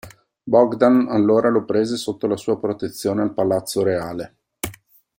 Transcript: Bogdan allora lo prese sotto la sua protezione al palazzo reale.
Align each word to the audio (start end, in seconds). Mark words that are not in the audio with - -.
Bogdan 0.43 1.09
allora 1.09 1.49
lo 1.49 1.63
prese 1.63 1.95
sotto 1.95 2.25
la 2.25 2.35
sua 2.35 2.57
protezione 2.57 3.21
al 3.21 3.35
palazzo 3.35 3.83
reale. 3.83 4.35